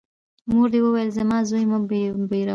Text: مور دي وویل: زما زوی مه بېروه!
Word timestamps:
مور 0.49 0.67
دي 0.73 0.79
وویل: 0.83 1.09
زما 1.17 1.37
زوی 1.49 1.63
مه 1.71 1.79
بېروه! 2.29 2.49